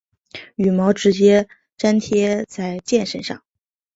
[0.55, 1.47] 羽毛直接
[1.77, 3.43] 粘贴在箭身上。